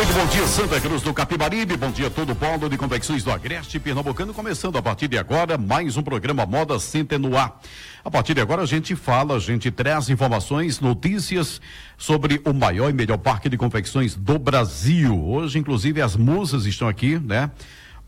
[0.00, 1.76] Muito bom dia, Santa Cruz do Capibaribe.
[1.76, 4.32] Bom dia, todo o polo de confecções do Agreste Pernambucano.
[4.32, 7.20] Começando a partir de agora, mais um programa Moda Center.
[8.02, 11.60] A partir de agora, a gente fala, a gente traz informações, notícias
[11.98, 15.22] sobre o maior e melhor parque de confecções do Brasil.
[15.22, 17.50] Hoje, inclusive, as musas estão aqui, né,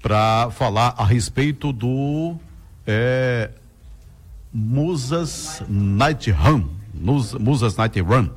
[0.00, 2.36] para falar a respeito do
[2.86, 3.50] é,
[4.50, 6.69] Musas Night Run.
[7.38, 8.30] Musas Night Run.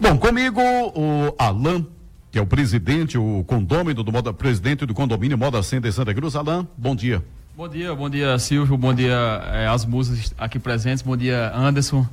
[0.00, 0.60] Bom, comigo
[0.94, 1.84] o Alan
[2.34, 6.34] que é o presidente, o condômino do Moda, presidente do condomínio Moda Center Santa Cruz.
[6.34, 7.22] Alain, bom dia.
[7.56, 9.14] Bom dia, bom dia Silvio, bom dia
[9.52, 12.04] eh, às musas aqui presentes, bom dia Anderson,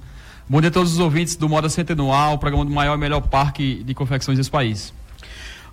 [0.47, 2.99] bom dia a todos os ouvintes do Moda Center Anual, o programa do maior e
[2.99, 4.93] melhor parque de confecções desse país.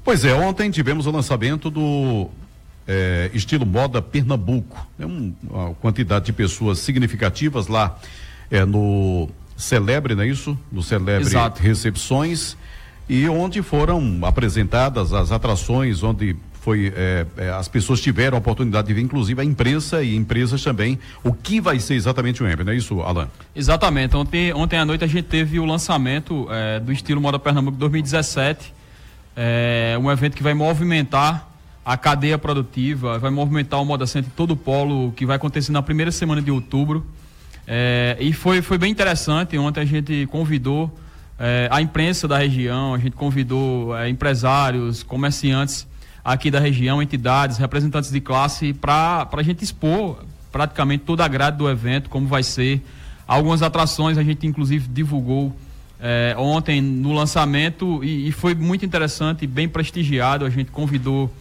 [0.03, 2.31] Pois é, ontem tivemos o lançamento do
[2.87, 4.89] é, estilo moda Pernambuco.
[4.99, 7.99] É um, uma quantidade de pessoas significativas lá
[8.51, 10.59] é, no Celebre, não é isso?
[10.73, 11.61] No Celebre Exato.
[11.61, 12.57] Recepções
[13.09, 17.25] e onde foram apresentadas as atrações, onde foi é,
[17.59, 21.61] as pessoas tiveram a oportunidade de ver, inclusive a imprensa e empresas também, o que
[21.61, 23.29] vai ser exatamente o EMP, não é isso, Alan?
[23.57, 24.15] Exatamente.
[24.15, 28.75] Ontem, ontem à noite a gente teve o lançamento é, do estilo Moda Pernambuco 2017,
[29.35, 31.49] é, um evento que vai movimentar
[31.85, 35.81] a cadeia produtiva, vai movimentar o Moda Center todo o polo, que vai acontecer na
[35.81, 37.07] primeira semana de outubro.
[38.19, 39.57] E foi, foi bem interessante.
[39.57, 40.93] Ontem a gente convidou
[41.39, 45.87] é, a imprensa da região, a gente convidou é, empresários, comerciantes
[46.25, 51.57] aqui da região, entidades, representantes de classe, para a gente expor praticamente toda a grade
[51.57, 52.83] do evento, como vai ser.
[53.27, 55.55] Algumas atrações a gente inclusive divulgou
[56.01, 60.45] é, ontem no lançamento e, e, foi muito interessante, bem prestigiado.
[60.45, 61.33] A gente convidou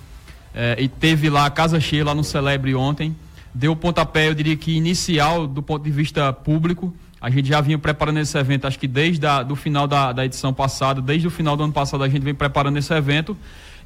[0.53, 3.15] é, e teve lá a casa cheia lá no Celebre ontem.
[3.53, 6.93] Deu o pontapé, eu diria que inicial do ponto de vista público.
[7.19, 10.53] A gente já vinha preparando esse evento, acho que desde o final da, da edição
[10.53, 13.35] passada, desde o final do ano passado, a gente vem preparando esse evento.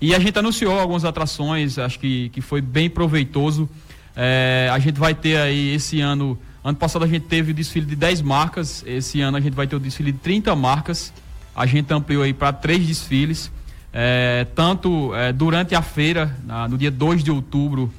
[0.01, 3.69] E a gente anunciou algumas atrações, acho que, que foi bem proveitoso.
[4.15, 6.37] É, a gente vai ter aí esse ano.
[6.63, 9.65] Ano passado a gente teve o desfile de 10 marcas, esse ano a gente vai
[9.65, 11.13] ter o desfile de 30 marcas.
[11.55, 13.51] A gente ampliou aí para três desfiles.
[13.93, 17.91] É, tanto é, durante a feira, na, no dia 2 de outubro,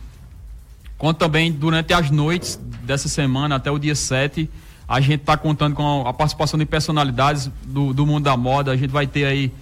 [0.98, 4.48] quanto também durante as noites dessa semana até o dia 7
[4.88, 8.72] a gente está contando com a participação de personalidades do, do mundo da moda.
[8.72, 9.52] A gente vai ter aí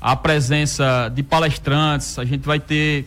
[0.00, 3.06] a presença de palestrantes, a gente vai ter,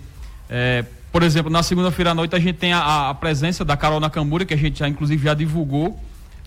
[0.50, 4.00] é, por exemplo, na segunda-feira à noite a gente tem a, a, presença da Carol
[4.00, 5.98] Nakamura, que a gente já inclusive já divulgou.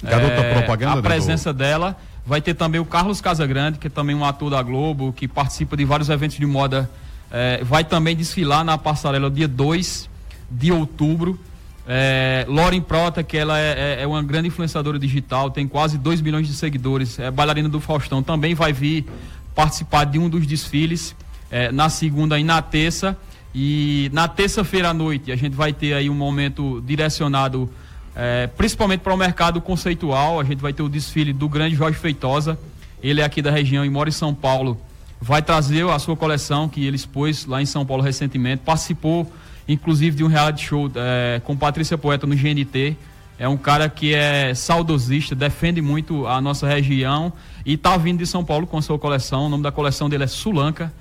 [0.02, 0.98] Garota é, propaganda.
[0.98, 1.58] A presença do...
[1.58, 1.96] dela.
[2.26, 5.76] Vai ter também o Carlos Casagrande, que é também um ator da Globo, que participa
[5.76, 6.90] de vários eventos de moda.
[7.30, 10.08] É, vai também desfilar na passarela dia 2
[10.50, 11.38] de outubro.
[11.86, 16.20] É, Lauren Prota, que ela é, é, é, uma grande influenciadora digital, tem quase 2
[16.22, 19.06] milhões de seguidores, é bailarina do Faustão, também vai vir
[19.54, 21.14] participar de um dos desfiles
[21.50, 23.16] é, na segunda e na terça.
[23.54, 27.70] E na terça-feira à noite a gente vai ter aí um momento direcionado
[28.16, 30.40] é, principalmente para o mercado conceitual.
[30.40, 32.58] A gente vai ter o desfile do grande Jorge Feitosa,
[33.02, 34.80] ele é aqui da região e mora em São Paulo.
[35.20, 39.30] Vai trazer a sua coleção que ele expôs lá em São Paulo recentemente, participou
[39.68, 42.96] inclusive de um reality show é, com Patrícia Poeta no GNT.
[43.38, 47.32] É um cara que é saudosista, defende muito a nossa região
[47.66, 49.46] e está vindo de São Paulo com a sua coleção.
[49.46, 50.92] O nome da coleção dele é Sulanca,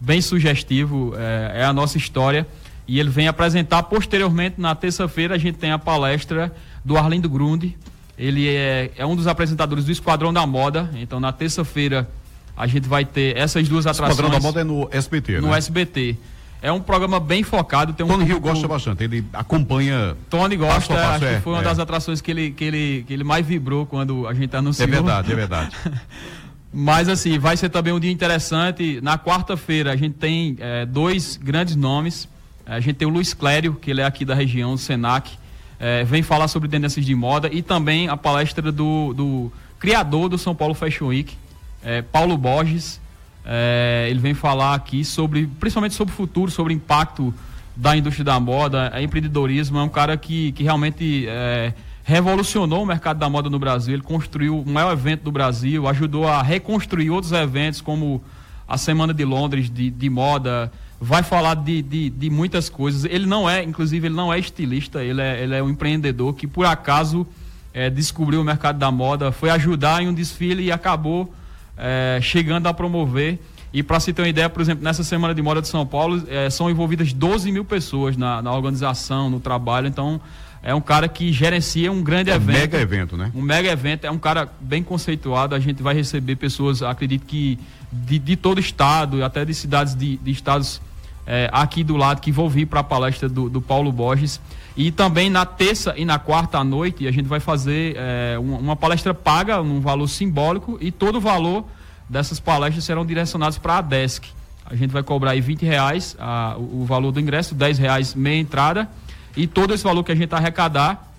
[0.00, 2.46] bem sugestivo, é, é a nossa história.
[2.88, 6.52] E ele vem apresentar posteriormente, na terça-feira, a gente tem a palestra
[6.84, 7.76] do Arlindo Grunde.
[8.18, 10.90] Ele é, é um dos apresentadores do Esquadrão da Moda.
[10.94, 12.08] Então, na terça-feira,
[12.56, 14.18] a gente vai ter essas duas atrações.
[14.18, 15.48] Esquadrão da Moda é no SBT, no né?
[15.48, 16.16] No SBT.
[16.62, 17.92] É um programa bem focado.
[17.92, 20.16] Tem um Tony Rio gosta bastante, ele acompanha.
[20.30, 21.64] Tony gosta, passo passo, acho é, que foi uma é.
[21.64, 24.88] das atrações que ele, que, ele, que ele mais vibrou quando a gente anunciou.
[24.88, 25.76] É verdade, é verdade.
[26.72, 29.00] Mas assim, vai ser também um dia interessante.
[29.02, 32.28] Na quarta-feira a gente tem é, dois grandes nomes.
[32.64, 35.32] A gente tem o Luiz Clério, que ele é aqui da região, do Senac.
[35.80, 40.38] É, vem falar sobre tendências de moda e também a palestra do, do criador do
[40.38, 41.36] São Paulo Fashion Week,
[41.82, 43.01] é, Paulo Borges.
[43.44, 47.34] É, ele vem falar aqui sobre, principalmente sobre o futuro, sobre o impacto
[47.74, 49.78] da indústria da moda, é empreendedorismo.
[49.78, 51.72] É um cara que, que realmente é,
[52.04, 53.94] revolucionou o mercado da moda no Brasil.
[53.94, 58.22] Ele construiu o maior evento do Brasil, ajudou a reconstruir outros eventos, como
[58.68, 60.70] a Semana de Londres de, de moda.
[61.00, 63.04] Vai falar de, de, de, muitas coisas.
[63.04, 66.46] Ele não é, inclusive, ele não é estilista, ele é, ele é um empreendedor que,
[66.46, 67.26] por acaso,
[67.74, 71.32] é, descobriu o mercado da moda, foi ajudar em um desfile e acabou
[71.76, 73.38] é, chegando a promover.
[73.72, 76.22] E para se ter uma ideia, por exemplo, nessa Semana de Moda de São Paulo,
[76.28, 79.86] é, são envolvidas 12 mil pessoas na, na organização, no trabalho.
[79.86, 80.20] Então,
[80.62, 82.56] é um cara que gerencia um grande é um evento.
[82.56, 83.32] Um mega evento, né?
[83.34, 84.04] Um mega evento.
[84.04, 85.54] É um cara bem conceituado.
[85.54, 87.58] A gente vai receber pessoas, acredito que
[87.90, 90.80] de, de todo o estado, até de cidades de, de estados
[91.26, 94.40] é, aqui do lado, que vão vir para a palestra do, do, Paulo Borges.
[94.76, 98.74] E também na terça e na quarta à noite, a gente vai fazer é, uma,
[98.74, 101.66] palestra paga, num valor simbólico, e todo o valor
[102.08, 104.28] dessas palestras serão direcionados para a DESC.
[104.64, 108.14] A gente vai cobrar aí 20 reais a, o, o, valor do ingresso, 10 reais
[108.14, 108.88] meia entrada.
[109.36, 111.12] E todo esse valor que a gente arrecadar,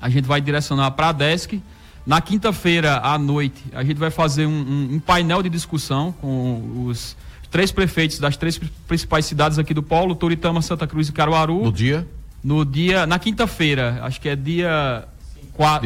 [0.00, 1.62] a gente vai direcionar para a DESC.
[2.06, 6.86] Na quinta-feira à noite, a gente vai fazer um, um, um, painel de discussão com
[6.86, 7.16] os
[7.50, 11.62] três prefeitos das três principais cidades aqui do Polo, Toritama, Santa Cruz e Caruaru.
[11.62, 12.06] No dia?
[12.42, 15.06] No dia, na quinta-feira, acho que é dia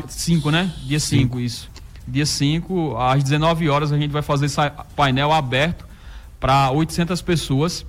[0.08, 0.72] 5, né?
[0.84, 1.74] Dia 5, isso
[2.06, 4.60] dia 5, às 19 horas, a gente vai fazer esse
[4.94, 5.86] painel aberto
[6.38, 7.84] para 800 pessoas.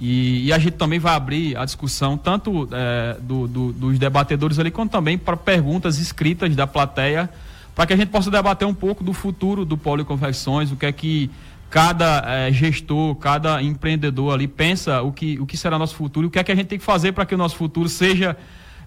[0.00, 4.58] E, e, a gente também vai abrir a discussão, tanto é, do, do, dos debatedores
[4.58, 7.28] ali, quanto também para perguntas escritas da plateia,
[7.74, 10.92] para que a gente possa debater um pouco do futuro do Policonfecções, o que é
[10.92, 11.30] que
[11.70, 16.30] cada é, gestor, cada empreendedor ali pensa, o que, o que será nosso futuro, o
[16.30, 18.36] que é que a gente tem que fazer para que o nosso futuro seja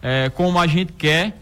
[0.01, 1.39] é, como a gente quer.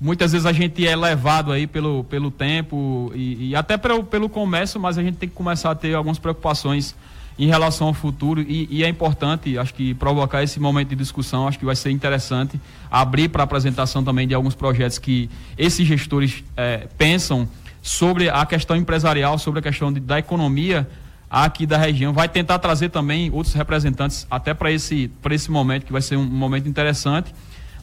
[0.00, 4.28] Muitas vezes a gente é levado aí pelo, pelo tempo e, e até pelo, pelo
[4.28, 6.96] comércio, mas a gente tem que começar a ter algumas preocupações
[7.38, 11.48] em relação ao futuro e, e, é importante, acho que provocar esse momento de discussão,
[11.48, 16.44] acho que vai ser interessante abrir para apresentação também de alguns projetos que esses gestores
[16.56, 17.48] é, pensam
[17.82, 20.88] sobre a questão empresarial, sobre a questão de, da economia
[21.28, 22.12] aqui da região.
[22.12, 26.24] Vai tentar trazer também outros representantes até para esse, esse momento, que vai ser um
[26.24, 27.34] momento interessante.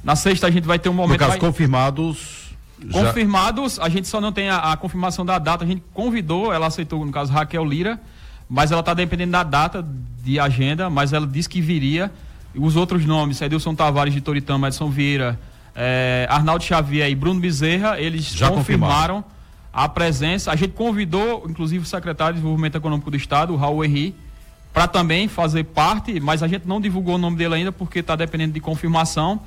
[0.01, 1.19] Na sexta a gente vai ter um momento.
[1.19, 1.39] No caso, vai...
[1.39, 2.47] confirmados.
[2.93, 3.83] Confirmados, já...
[3.83, 5.65] a gente só não tem a, a, confirmação da data.
[5.65, 7.99] A gente convidou, ela aceitou, no caso, Raquel Lira,
[8.47, 9.85] mas ela está dependendo da data
[10.23, 12.09] de agenda, mas ela disse que viria.
[12.55, 15.39] Os outros nomes, Edilson Tavares de Toritama, Edson Vieira,
[15.75, 19.38] é, Arnaldo Xavier e Bruno Bezerra, eles já confirmaram, confirmaram
[19.71, 20.51] a presença.
[20.51, 24.15] A gente convidou, inclusive, o secretário de Desenvolvimento Econômico do Estado, o Raul Henri,
[24.73, 28.15] para também fazer parte, mas a gente não divulgou o nome dele ainda porque está
[28.15, 29.41] dependendo de confirmação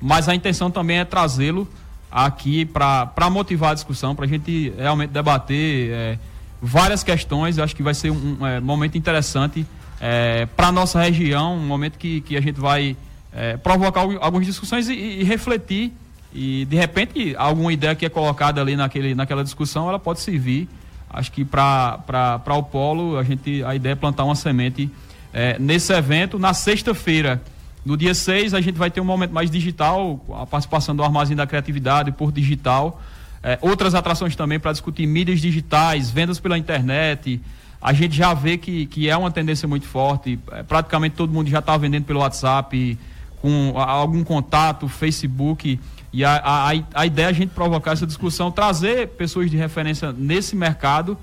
[0.00, 1.68] mas a intenção também é trazê-lo
[2.10, 6.18] aqui para motivar a discussão, para a gente realmente debater é,
[6.60, 7.58] várias questões.
[7.58, 9.66] Eu acho que vai ser um, um é, momento interessante
[10.00, 12.96] é, para a nossa região, um momento que, que a gente vai
[13.32, 15.92] é, provocar algumas discussões e, e, refletir.
[16.38, 20.68] E de repente, alguma ideia que é colocada ali naquele, naquela discussão, ela pode servir.
[21.08, 24.90] Acho que para o Polo, a, gente, a ideia é plantar uma semente
[25.32, 26.38] é, nesse evento.
[26.38, 27.42] Na sexta-feira,
[27.86, 31.34] no dia 6, a gente vai ter um momento mais digital, a participação do Armazém
[31.34, 33.00] da Criatividade por digital.
[33.42, 37.40] É, outras atrações também para discutir mídias digitais, vendas pela internet.
[37.80, 40.38] A gente já vê que, que é uma tendência muito forte.
[40.52, 42.98] É, praticamente todo mundo já está vendendo pelo WhatsApp,
[43.46, 45.78] com algum contato, Facebook.
[46.12, 50.12] E a, a, a ideia é a gente provocar essa discussão, trazer pessoas de referência
[50.12, 51.16] nesse mercado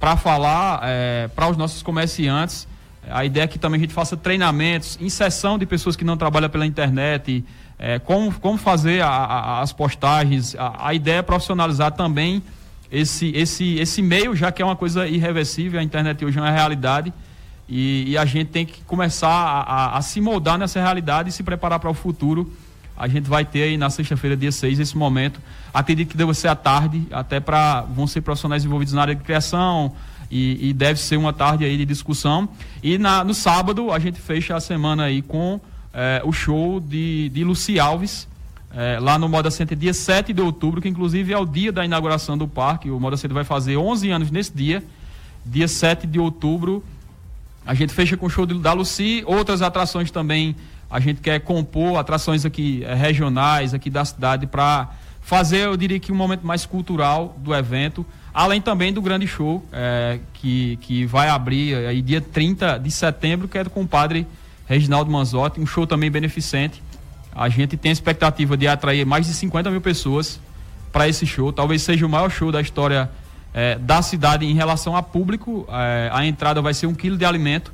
[0.00, 2.66] para falar é, para os nossos comerciantes
[3.10, 6.50] a ideia é que também a gente faça treinamentos, inserção de pessoas que não trabalham
[6.50, 7.44] pela internet,
[7.78, 10.54] é, como, como fazer a, a, as postagens.
[10.56, 12.42] A, a, ideia é profissionalizar também
[12.90, 16.50] esse, esse, esse meio, já que é uma coisa irreversível, a internet hoje é uma
[16.50, 17.12] realidade.
[17.68, 21.42] E, e a gente tem que começar a, a, se moldar nessa realidade e se
[21.42, 22.50] preparar para o futuro.
[22.96, 25.40] A gente vai ter aí na sexta-feira, dia 6, esse momento.
[25.72, 27.82] Acredito que deve ser à tarde, até para.
[27.82, 29.94] vão ser profissionais envolvidos na área de criação,
[30.30, 32.48] e, e, deve ser uma tarde aí de discussão.
[32.82, 35.60] E na, no sábado a gente fecha a semana aí com
[35.92, 38.28] é, o show de, de Luci Alves,
[38.74, 41.84] é, lá no Moda Center, dia 7 de outubro, que inclusive é o dia da
[41.84, 42.90] inauguração do parque.
[42.90, 44.82] O Moda Center vai fazer 11 anos nesse dia,
[45.44, 46.84] dia 7 de outubro.
[47.68, 50.56] A gente fecha com o show da Luci, outras atrações também.
[50.90, 54.88] A gente quer compor atrações aqui é, regionais, aqui da cidade, para
[55.20, 58.06] fazer, eu diria que um momento mais cultural do evento.
[58.32, 63.46] Além também do grande show é, que, que vai abrir aí dia 30 de setembro,
[63.46, 64.26] que é com o padre
[64.64, 66.82] Reginaldo Manzotti, um show também beneficente.
[67.34, 70.40] A gente tem a expectativa de atrair mais de 50 mil pessoas
[70.90, 71.52] para esse show.
[71.52, 73.10] Talvez seja o maior show da história
[73.58, 75.66] é, da cidade em relação a público.
[75.68, 77.72] É, a entrada vai ser um quilo de alimento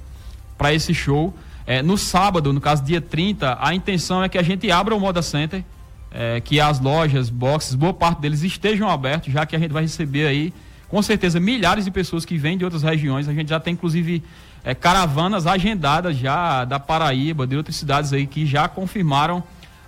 [0.57, 1.35] para esse show.
[1.67, 5.01] É, no sábado, no caso dia 30, a intenção é que a gente abra o
[5.01, 5.63] Moda Center
[6.11, 9.83] é, que as lojas, boxes, boa parte deles estejam abertos, já que a gente vai
[9.83, 10.55] receber aí,
[10.89, 13.29] com certeza, milhares de pessoas que vêm de outras regiões.
[13.29, 14.23] A gente já tem, inclusive,
[14.65, 19.43] é, caravanas agendadas já da Paraíba, de outras cidades aí que já confirmaram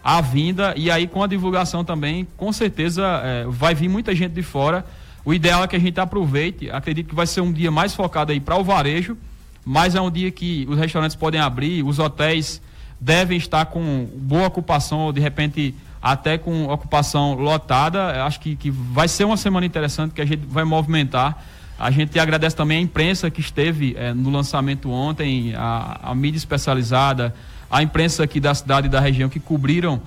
[0.05, 0.75] a vinda.
[0.77, 4.85] E aí, com a divulgação também, com certeza, é, vai vir muita gente de fora.
[5.27, 6.71] O ideal é que a gente aproveite.
[6.71, 9.19] Acredito que vai ser um dia mais focado aí para o varejo,
[9.65, 12.63] mas é um dia que os restaurantes podem abrir, os hotéis
[13.01, 18.25] devem estar com boa ocupação, ou de repente até com ocupação lotada.
[18.25, 21.45] Acho que, que vai ser uma semana interessante que a gente vai movimentar.
[21.77, 26.39] A gente agradece também a imprensa que esteve é, no lançamento ontem, a, a, mídia
[26.39, 27.35] especializada,
[27.69, 30.01] a imprensa aqui da cidade e da região que cobriram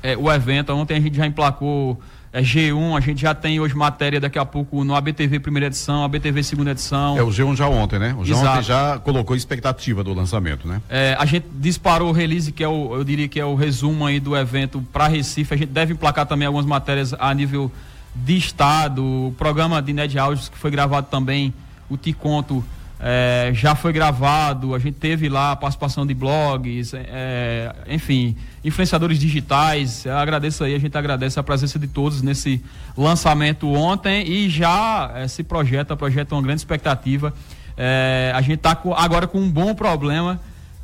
[0.00, 0.72] é, o evento.
[0.72, 2.00] Ontem a gente já emplacou
[2.32, 6.04] é G1, a gente já tem hoje matéria daqui a pouco no ABTV primeira edição,
[6.04, 7.16] ABTV segunda edição.
[7.16, 8.14] É o G1 já ontem, né?
[8.18, 10.82] O G1 ontem já colocou expectativa do lançamento, né?
[10.88, 14.04] É, a gente disparou o release, que é o, eu diria que é o resumo
[14.06, 15.54] aí do evento para Recife.
[15.54, 17.70] A gente deve emplacar também algumas matérias a nível
[18.14, 21.54] de estado, o programa de Ned Áudios que foi gravado também,
[21.88, 22.64] o Te Conto
[23.00, 29.20] é, já foi gravado, a gente teve lá a participação de blogs, é, enfim, influenciadores
[29.20, 30.04] digitais.
[30.04, 32.62] Eu agradeço aí, a gente agradece a presença de todos nesse
[32.96, 37.32] lançamento ontem e já é, se projeta, projeta uma grande expectativa.
[37.76, 40.40] É, a gente está agora com um bom problema.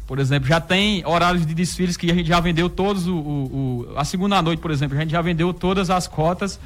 [0.07, 3.09] Por exemplo, já tem horários de desfiles que a gente já vendeu todos.
[3.09, 6.61] O, o, o a segunda noite, por exemplo, a gente já vendeu todas as cotas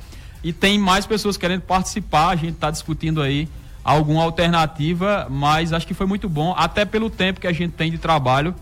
[0.45, 2.29] e tem mais pessoas querendo participar.
[2.31, 3.49] A gente está discutindo aí
[3.89, 7.91] alguma alternativa, mas acho que foi muito bom, até pelo tempo que a gente tem
[7.91, 8.55] de trabalho.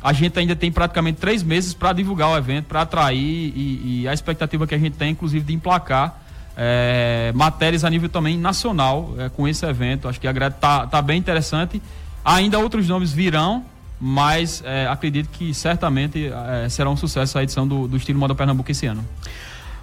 [0.00, 4.08] A gente ainda tem praticamente três meses para divulgar o evento, para atrair e, e,
[4.08, 6.22] a expectativa que a gente tem, inclusive, de emplacar
[6.56, 10.08] é, matérias a nível também nacional é, com esse evento.
[10.08, 11.82] Acho que a grade está tá bem interessante.
[12.24, 13.64] Ainda outros nomes virão,
[14.00, 16.30] mas é, acredito que certamente
[16.70, 19.04] será um sucesso a edição do, do estilo Moda Pernambuco esse ano.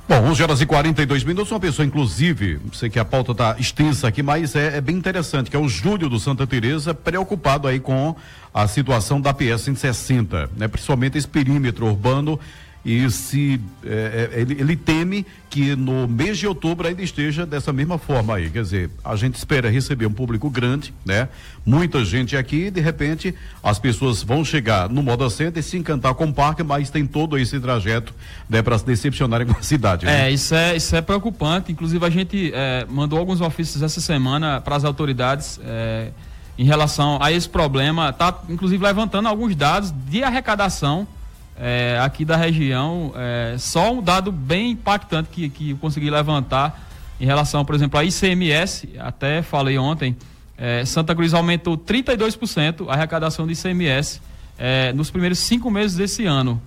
[0.10, 1.52] Bom, 11 horas e 42 minutos.
[1.52, 5.50] Uma pessoa, inclusive, sei que a pauta está extensa aqui, mas é, é, bem interessante,
[5.50, 8.16] que é o Júlio do Santa Teresa, preocupado aí com
[8.54, 10.70] a situação da PS 160, né?
[10.70, 12.40] Principalmente esse perímetro urbano
[12.86, 17.74] e se é, é, ele, ele, teme que no mês de outubro ainda esteja dessa
[17.74, 18.50] mesma forma aí.
[18.50, 21.28] Quer dizer, a gente espera receber um público grande, né?
[21.66, 26.14] Muita gente aqui, de repente, as pessoas vão chegar no Moda Center e se encantar
[26.14, 28.14] com o parque, mas tem todo esse trajeto
[28.50, 30.06] né, para se decepcionarem com a cidade.
[30.06, 30.28] Né?
[30.28, 31.72] É, isso é, isso é preocupante.
[31.72, 35.60] Inclusive, a gente é, mandou alguns ofícios essa semana para as autoridades.
[35.64, 36.12] É,
[36.58, 41.08] em relação a esse problema, está inclusive levantando alguns dados de arrecadação
[41.60, 46.88] é, aqui da região, é, só um dado bem impactante que, que eu consegui levantar
[47.20, 50.16] em relação, por exemplo, a ICMS, até falei ontem,
[50.58, 54.22] é, Santa Cruz aumentou 32% a arrecadação de ICMS
[54.58, 56.62] é, nos primeiros cinco meses desse ano.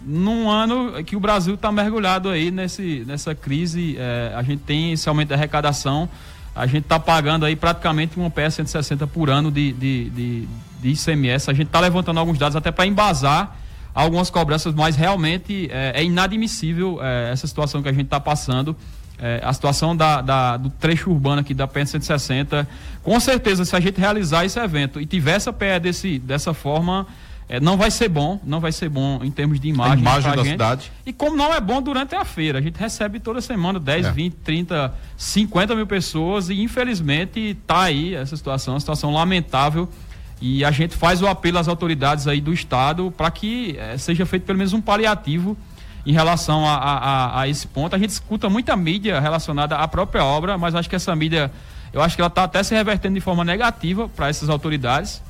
[0.00, 4.92] Num ano que o Brasil está mergulhado aí nesse, nessa crise, é, a gente tem
[4.92, 6.08] esse aumento de arrecadação,
[6.54, 10.48] a gente está pagando aí praticamente uma PS 160 por ano de, de, de,
[10.80, 11.50] de ICMS.
[11.50, 13.56] A gente está levantando alguns dados até para embasar
[13.94, 18.76] algumas cobranças, mas realmente é, é inadmissível é, essa situação que a gente está passando.
[19.20, 22.68] É, a situação da, da, do trecho urbano aqui da PN 160,
[23.02, 27.04] com certeza, se a gente realizar esse evento e tiver essa PE desse, dessa forma,
[27.48, 29.96] é, não vai ser bom, não vai ser bom em termos de imagem.
[29.96, 30.50] A imagem da gente.
[30.50, 30.92] cidade.
[31.06, 34.12] E como não é bom durante a feira, a gente recebe toda semana 10, é.
[34.12, 39.88] 20, 30, 50 mil pessoas e infelizmente está aí essa situação, uma situação lamentável
[40.40, 44.24] e a gente faz o apelo às autoridades aí do Estado para que eh, seja
[44.24, 45.56] feito pelo menos um paliativo
[46.06, 47.94] em relação a, a, a, esse ponto.
[47.94, 51.50] A gente escuta muita mídia relacionada à própria obra, mas acho que essa mídia,
[51.92, 55.22] eu acho que ela está até se revertendo de forma negativa para essas autoridades.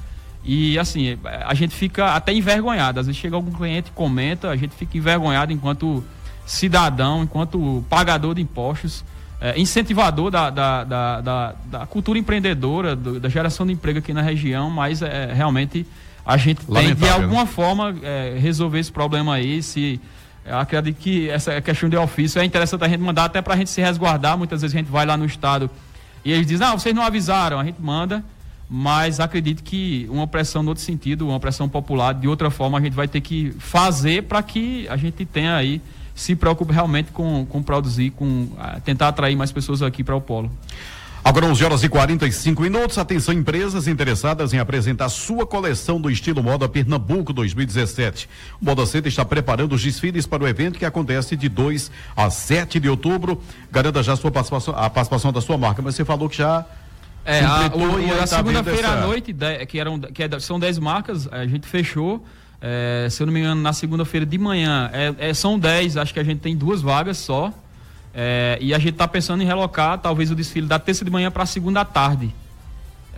[0.45, 3.00] E assim, a gente fica até envergonhado.
[3.00, 6.05] Às vezes chega algum cliente comenta, a gente fica envergonhado enquanto
[6.47, 9.05] cidadão, enquanto pagador de impostos
[9.40, 14.12] é, incentivador da, da, da, da, da cultura empreendedora, do, da geração de emprego aqui
[14.12, 15.87] na região, mas é, realmente
[16.26, 17.50] a gente Lamentável, tem de alguma né?
[17.50, 19.62] forma é, resolver esse problema aí.
[19.62, 20.00] Se,
[20.50, 23.71] acredito que essa questão de ofício é interessante a gente mandar até para a gente
[23.71, 24.37] se resguardar.
[24.37, 25.71] Muitas vezes a gente vai lá no estado
[26.25, 28.25] e eles dizem, não, vocês não avisaram, a gente manda,
[28.68, 32.80] mas acredito que uma pressão no outro sentido, uma pressão popular, de outra forma, a
[32.80, 35.80] gente vai ter que fazer para que a gente tenha aí
[36.18, 40.20] se preocupe realmente com, com produzir, com uh, tentar atrair mais pessoas aqui para o
[40.20, 40.50] polo.
[41.22, 42.98] Agora 11 horas e 45 minutos.
[42.98, 48.28] Atenção, empresas interessadas em apresentar sua coleção do estilo Moda Pernambuco 2017.
[48.60, 52.30] O Moda Center está preparando os desfiles para o evento que acontece de 2 a
[52.30, 53.40] 7 de outubro.
[53.70, 56.64] Garanta já a sua participação, a participação da sua marca, mas você falou que já
[57.25, 58.98] é, a, o, a tá segunda-feira essa...
[58.98, 59.37] à noite,
[59.68, 62.25] que, eram, que é, são 10 marcas, a gente fechou.
[62.61, 66.12] É, se eu não me engano, na segunda-feira de manhã, é, é, são 10, acho
[66.12, 67.53] que a gente tem duas vagas só.
[68.15, 71.31] É, e a gente está pensando em relocar talvez o desfile da terça de manhã
[71.31, 72.35] para segunda tarde.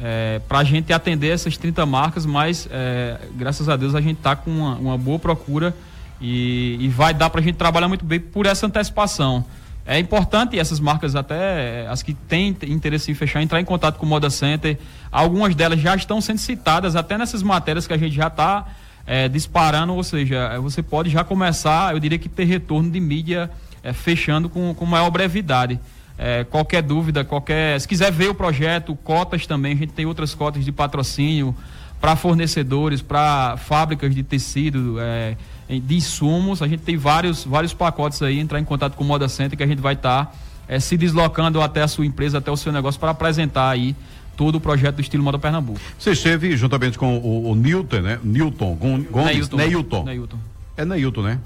[0.02, 4.18] É, para a gente atender essas 30 marcas, mas é, graças a Deus a gente
[4.18, 5.74] está com uma, uma, boa procura
[6.20, 9.44] e, e vai dar para a gente trabalhar muito bem por essa antecipação.
[9.86, 14.06] É importante essas marcas, até as que têm interesse em fechar, entrar em contato com
[14.06, 14.78] o Moda Center.
[15.10, 18.66] Algumas delas já estão sendo citadas até nessas matérias que a gente já está
[19.10, 23.50] é, disparando, ou seja, você pode já começar, eu diria que ter retorno de mídia
[23.82, 25.80] é, fechando com, com maior brevidade.
[26.16, 27.80] É, qualquer dúvida, qualquer.
[27.80, 31.56] Se quiser ver o projeto, cotas também, a gente tem outras cotas de patrocínio
[32.00, 35.36] para fornecedores, para fábricas de tecido, é,
[35.68, 36.62] de insumos.
[36.62, 39.64] A gente tem vários, vários pacotes aí, entrar em contato com o Moda Center que
[39.64, 40.32] a gente vai estar tá,
[40.68, 43.96] é, se deslocando até a sua empresa, até o seu negócio, para apresentar aí
[44.40, 45.78] todo o projeto do estilo Moda Pernambuco.
[45.98, 48.18] Você esteve juntamente com o, o Newton, né?
[48.24, 49.56] Newton Gomes, Neilton.
[49.58, 50.04] Neilton.
[50.04, 50.38] Neilton.
[50.78, 51.38] É Neilton, né?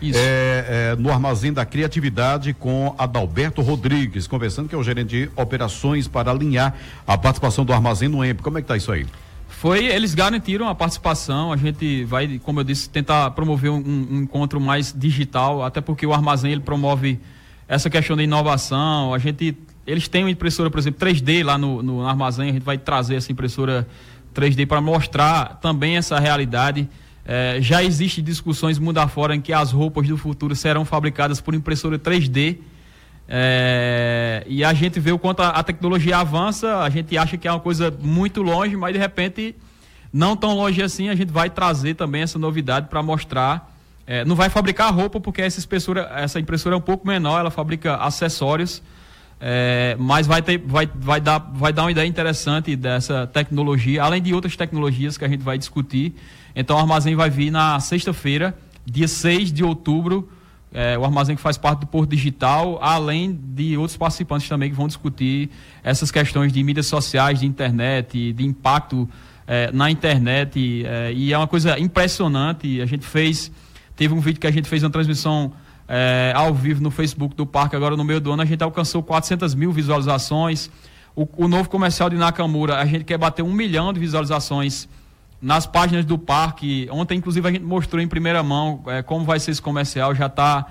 [0.00, 0.18] Isso.
[0.18, 5.30] É, é, no Armazém da Criatividade com Adalberto Rodrigues, conversando que é o gerente de
[5.36, 6.74] operações para alinhar
[7.06, 8.40] a participação do Armazém no EMP.
[8.40, 9.04] Como é que está isso aí?
[9.46, 14.22] Foi, eles garantiram a participação, a gente vai, como eu disse, tentar promover um, um
[14.22, 17.20] encontro mais digital, até porque o Armazém ele promove
[17.68, 19.54] essa questão da inovação, a gente,
[19.90, 23.16] eles têm uma impressora, por exemplo, 3D lá no, no Armazém, a gente vai trazer
[23.16, 23.86] essa impressora
[24.34, 26.88] 3D para mostrar também essa realidade
[27.30, 31.54] é, já existem discussões mundo afora em que as roupas do futuro serão fabricadas por
[31.54, 32.56] impressora 3D.
[33.28, 37.46] É, e a gente vê o quanto a, a, tecnologia avança, a gente acha que
[37.46, 39.54] é uma coisa muito longe, mas de repente,
[40.10, 43.76] não tão longe assim, a gente vai trazer também essa novidade para mostrar.
[44.06, 47.50] É, não vai fabricar roupa, porque essa impressora, essa impressora é um pouco menor, ela
[47.50, 48.82] fabrica acessórios.
[49.40, 54.20] É, mas vai, ter, vai, vai, dar, vai dar uma ideia interessante dessa tecnologia, além
[54.20, 56.14] de outras tecnologias que a gente vai discutir.
[56.54, 60.28] Então o armazém vai vir na sexta-feira, dia 6 de outubro.
[60.72, 64.76] É, o armazém que faz parte do Porto Digital, além de outros participantes também que
[64.76, 65.48] vão discutir
[65.82, 69.08] essas questões de mídias sociais, de internet, de impacto
[69.46, 70.84] é, na internet.
[70.84, 72.82] É, e é uma coisa impressionante.
[72.82, 73.50] A gente fez,
[73.96, 75.52] teve um vídeo que a gente fez uma transmissão
[75.88, 78.42] é, ao vivo no Facebook do parque agora no meio do ano.
[78.42, 80.70] A gente alcançou 400 mil visualizações.
[81.16, 84.86] O, o novo comercial de Nakamura, a gente quer bater um milhão de visualizações
[85.40, 86.86] nas páginas do parque.
[86.90, 90.14] Ontem, inclusive, a gente mostrou em primeira mão é, como vai ser esse comercial.
[90.14, 90.66] Já está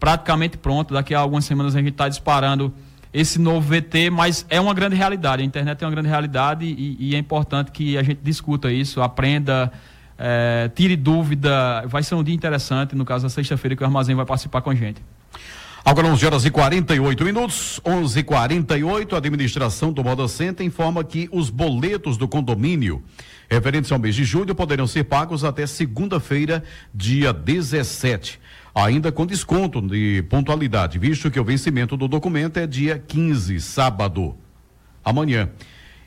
[0.00, 0.94] praticamente pronto.
[0.94, 2.72] Daqui a algumas semanas a gente está disparando
[3.12, 5.42] esse novo VT, mas é uma grande realidade.
[5.42, 9.02] A internet é uma grande realidade e, e é importante que a gente discuta isso,
[9.02, 9.70] aprenda,
[10.24, 11.84] é, tire dúvida.
[11.88, 14.70] Vai ser um dia interessante, no caso da sexta-feira, que o Armazém vai participar com
[14.70, 15.02] a gente.
[15.84, 21.02] Agora 11 horas e 48 minutos, 11 e 48 a administração do Moda Center informa
[21.02, 23.02] que os boletos do condomínio
[23.50, 26.62] referentes ao mês de julho poderão ser pagos até segunda-feira,
[26.94, 28.38] dia 17.
[28.72, 34.36] Ainda com desconto de pontualidade, visto que o vencimento do documento é dia 15, sábado,
[35.04, 35.50] amanhã,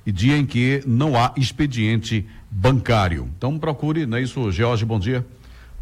[0.06, 3.30] e dia em que não há expediente bancário.
[3.38, 5.26] Então procure, não é isso, George, bom dia.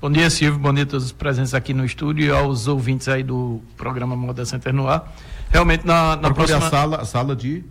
[0.01, 3.07] Bom dia, Silvio, bom dia a todos os presentes aqui no estúdio e aos ouvintes
[3.07, 5.13] aí do programa Moda Center no ar.
[5.49, 6.65] Realmente na, na próxima...
[6.65, 7.63] a sala, a sala de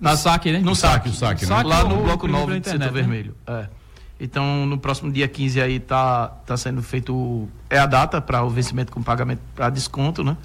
[0.00, 0.58] na saque, né?
[0.58, 1.62] No saque, o saque, né?
[1.62, 2.90] Lá no bloco 9 do Centro né?
[2.90, 3.36] Vermelho.
[3.46, 3.68] É.
[4.18, 8.50] Então, no próximo dia 15 aí tá, tá sendo feito é a data para o
[8.50, 10.36] vencimento com pagamento para desconto, né?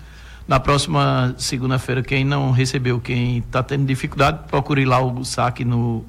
[0.47, 6.05] Na próxima segunda-feira, quem não recebeu, quem está tendo dificuldade, procure lá o saque no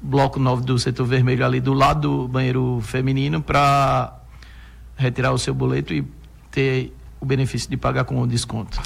[0.00, 4.16] bloco 9 do setor vermelho ali do lado do banheiro feminino para
[4.96, 6.02] retirar o seu boleto e
[6.50, 8.80] ter o benefício de pagar com desconto.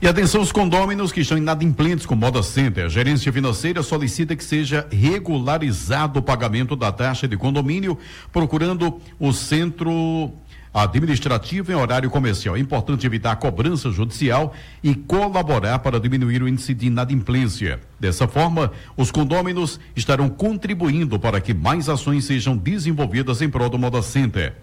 [0.00, 2.86] E atenção os condôminos que estão inadimplentes com Moda Center.
[2.86, 7.98] A gerência financeira solicita que seja regularizado o pagamento da taxa de condomínio,
[8.32, 10.32] procurando o centro
[10.72, 12.56] administrativo em horário comercial.
[12.56, 17.80] É importante evitar a cobrança judicial e colaborar para diminuir o índice de inadimplência.
[18.00, 23.78] Dessa forma, os condôminos estarão contribuindo para que mais ações sejam desenvolvidas em prol do
[23.78, 24.54] Moda Center.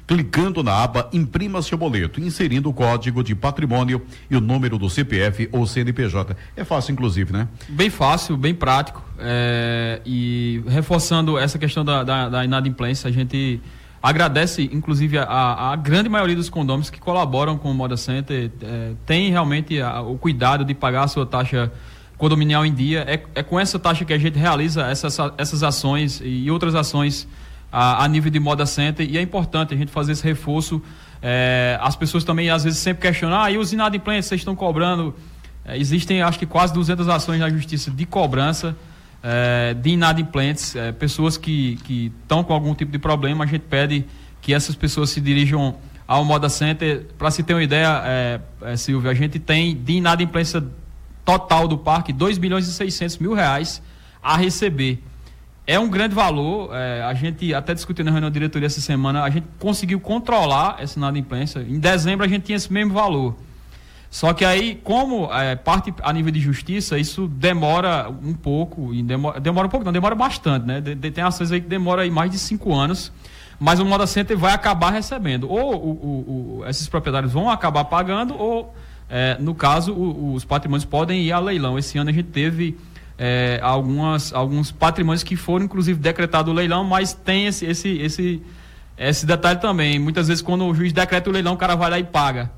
[0.05, 4.89] clicando na aba Imprima seu boleto, inserindo o código de patrimônio e o número do
[4.89, 6.35] CPF ou CNPJ.
[6.55, 7.47] É fácil, inclusive, né?
[7.69, 9.03] Bem fácil, bem prático.
[9.17, 13.61] É, e reforçando essa questão da, da, da inadimplência, a gente
[14.03, 18.93] Agradece, inclusive, a, a grande maioria dos condôminos que colaboram com o Moda Center, é,
[19.05, 21.71] tem realmente a, o cuidado de pagar a sua taxa
[22.17, 23.05] condominial em dia.
[23.07, 27.27] É, é com essa taxa que a gente realiza essas, essas ações e outras ações
[27.71, 30.81] a, a nível de Moda Center, e é importante a gente fazer esse reforço.
[31.21, 35.15] É, as pessoas também, às vezes, sempre questionam, ah, e os inadimplentes, vocês estão cobrando...
[35.63, 38.75] É, existem, acho que, quase 200 ações na justiça de cobrança
[39.23, 41.77] é, de inadimplentes, pessoas que
[42.21, 44.05] estão com algum tipo de problema, a gente pede
[44.41, 45.75] que essas pessoas se dirijam
[46.07, 47.05] ao Moda Center.
[47.17, 50.63] Para se ter uma ideia, é, é, Silvio, a gente tem de inadimplência
[51.23, 53.81] total do parque 2 milhões e 600 mil reais
[54.21, 55.01] a receber.
[55.71, 56.75] É um grande valor.
[56.75, 60.75] É, a gente até discutiu na reunião da diretoria essa semana, a gente conseguiu controlar
[60.79, 61.59] essa inadimplência.
[61.59, 63.35] Em dezembro a gente tinha esse mesmo valor.
[64.09, 69.39] Só que aí, como é, parte a nível de justiça, isso demora um pouco, demora,
[69.39, 70.81] demora um pouco, não, demora bastante, né?
[70.81, 73.09] De, de, tem ações aí que demora aí mais de cinco anos,
[73.57, 75.49] mas o Moda Center vai acabar recebendo.
[75.49, 78.75] Ou o, o, o, esses proprietários vão acabar pagando, ou,
[79.09, 81.79] é, no caso, os patrimônios podem ir a leilão.
[81.79, 82.77] Esse ano a gente teve
[83.23, 88.41] é, algumas, alguns patrimônios que foram, inclusive, decretado o leilão, mas tem esse, esse, esse,
[88.97, 89.99] esse detalhe também.
[89.99, 92.49] Muitas vezes, quando o juiz decreta o leilão, o cara vai lá e paga.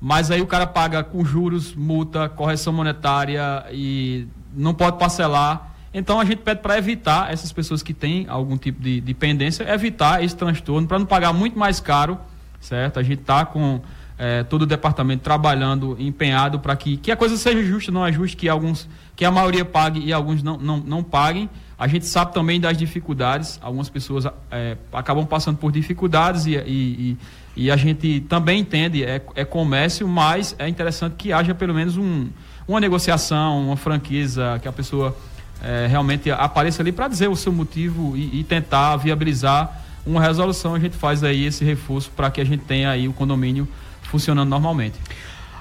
[0.00, 5.74] Mas aí o cara paga com juros, multa, correção monetária e não pode parcelar.
[5.92, 9.64] Então a gente pede para evitar essas pessoas que têm algum tipo de, de pendência,
[9.64, 12.20] evitar esse transtorno para não pagar muito mais caro,
[12.60, 13.00] certo?
[13.00, 13.80] A gente está com
[14.18, 18.12] é, todo o departamento trabalhando, empenhado para que, que a coisa seja justa, não é
[18.12, 21.48] justo que alguns, que a maioria pague e alguns não, não, não paguem.
[21.76, 27.16] A gente sabe também das dificuldades, algumas pessoas é, acabam passando por dificuldades e, e,
[27.56, 31.96] e, a gente também entende, é, é comércio, mas é interessante que haja pelo menos
[31.96, 32.28] um,
[32.68, 35.16] uma negociação, uma franqueza, que a pessoa
[35.62, 40.76] é, realmente apareça ali para dizer o seu motivo e, e tentar viabilizar uma resolução.
[40.76, 43.66] A gente faz aí esse reforço para que a gente tenha aí o condomínio
[44.14, 44.94] funcionando normalmente.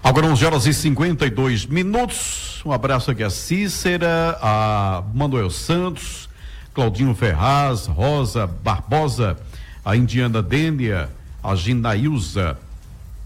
[0.04, 2.62] Agora 11 horas e 52 minutos.
[2.63, 6.30] Um abraço aqui a Cícera, a Manuel Santos,
[6.72, 9.38] Claudinho Ferraz, Rosa Barbosa,
[9.84, 11.10] a Indiana Dênia,
[11.44, 12.56] a Ginailza,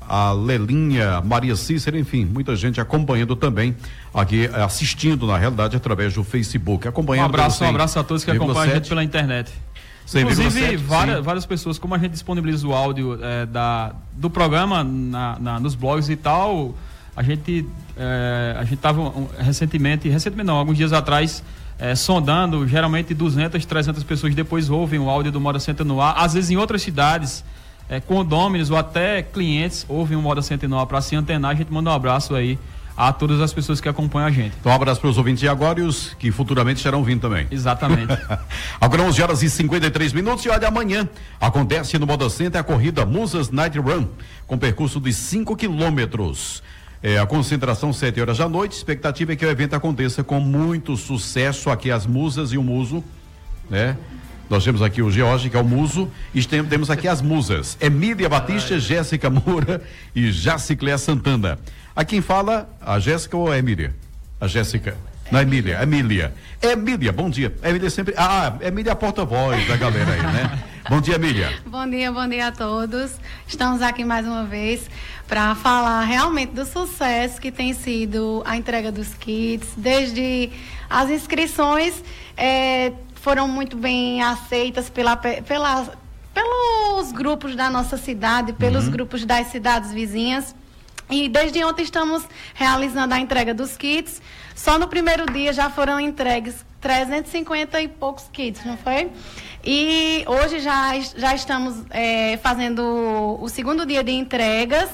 [0.07, 3.75] a Lelinha, Maria Cícera, enfim, muita gente acompanhando também
[4.13, 6.87] aqui, assistindo na realidade através do Facebook.
[6.87, 9.51] Acompanhando um abraço, um abraço a todos que acompanham a gente pela internet.
[10.15, 15.37] Inclusive, várias, várias pessoas, como a gente disponibiliza o áudio é, da, do programa na,
[15.37, 16.73] na, nos blogs e tal,
[17.15, 17.65] a gente
[17.97, 21.43] é, a gente estava um, recentemente, recentemente não, alguns dias atrás,
[21.77, 26.15] é, sondando, geralmente 200, 300 pessoas depois ouvem o áudio do Moda Center no ar,
[26.17, 27.43] às vezes em outras cidades,
[27.89, 31.55] é, condôminos ou até clientes ouvem o Moda Center no ar para se antenar, a
[31.55, 32.57] gente manda um abraço aí
[32.97, 34.55] a todas as pessoas que acompanham a gente.
[34.59, 37.45] Então, um abraço para os ouvintes de agora e os que futuramente estarão vindo também.
[37.51, 38.17] Exatamente.
[38.81, 41.07] agora 11 horas e 53 minutos e olha, amanhã
[41.39, 44.07] acontece no Moda Center a corrida Musas Night Run,
[44.47, 46.63] com percurso de 5 quilômetros.
[47.03, 50.97] É, a concentração 7 horas da noite, expectativa é que o evento aconteça com muito
[50.97, 53.03] sucesso aqui as musas e o muso,
[53.69, 53.95] né?
[54.49, 57.77] Nós temos aqui o George, que é o muso, e temos aqui as musas.
[57.81, 59.81] Emília Batista, Jéssica Moura
[60.15, 61.59] e Jacicléa Santana.
[61.97, 63.91] A quem fala, a Jéssica ou a Emília?
[64.39, 64.95] A Jéssica.
[65.31, 66.31] Na Emília, Emília.
[66.61, 67.51] Emília, bom dia.
[67.63, 68.13] Emília sempre.
[68.15, 70.63] Ah, Emília é a porta-voz da galera aí, né?
[70.87, 71.59] bom dia, Emília.
[71.65, 73.13] Bom dia, bom dia a todos.
[73.47, 74.87] Estamos aqui mais uma vez
[75.27, 80.51] para falar realmente do sucesso que tem sido a entrega dos kits, desde
[80.87, 82.03] as inscrições
[82.37, 85.91] é, foram muito bem aceitas pela, pela,
[86.31, 88.91] pelos grupos da nossa cidade, pelos uhum.
[88.91, 90.53] grupos das cidades vizinhas.
[91.09, 94.21] E desde ontem estamos realizando a entrega dos kits.
[94.55, 99.09] Só no primeiro dia já foram entregues 350 e poucos kits, não foi?
[99.63, 104.89] E hoje já, já estamos é, fazendo o segundo dia de entregas.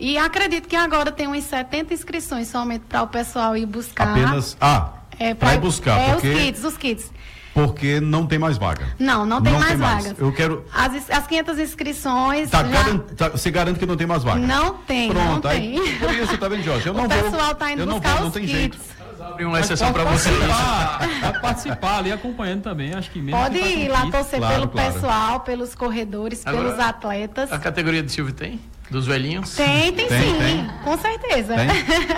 [0.00, 4.10] E acredito que agora tem umas 70 inscrições somente para o pessoal ir buscar.
[4.10, 4.56] Apenas.
[4.60, 5.98] Ah, é, para ir buscar.
[5.98, 6.28] É, porque...
[6.28, 7.17] os kits, os kits
[7.58, 8.86] porque não tem mais vaga.
[9.00, 10.04] Não, não tem não mais tem vagas.
[10.04, 10.18] Mais.
[10.20, 10.64] Eu quero.
[10.72, 12.50] As, as 500 inscrições.
[12.50, 12.70] Tá, já...
[12.70, 14.38] garant, tá, você garante que não tem mais vaga?
[14.38, 15.10] Não tem.
[15.10, 15.80] Pronto, não aí.
[15.80, 15.98] Tem.
[15.98, 16.86] Por isso, tá vendo, Jorge?
[16.86, 17.18] Eu o não vou.
[17.18, 18.50] O pessoal tá indo buscar vou, os não kits.
[18.50, 18.78] Jeito.
[19.20, 20.30] Abrir uma exceção para você.
[21.20, 23.40] Pode participar ali acompanhando também, acho que mesmo.
[23.40, 24.92] Pode que ir lá torcer claro, pelo claro.
[24.92, 27.52] pessoal, pelos corredores, Agora, pelos atletas.
[27.52, 28.60] A categoria de Silvio tem?
[28.90, 29.54] Dos velhinhos?
[29.54, 30.70] Tem, tem, tem sim, tem.
[30.82, 31.54] com certeza.
[31.54, 31.68] Tem?